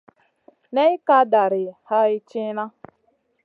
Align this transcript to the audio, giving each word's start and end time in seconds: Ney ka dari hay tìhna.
Ney 0.73 0.93
ka 1.05 1.17
dari 1.31 1.63
hay 1.89 2.13
tìhna. 2.29 2.65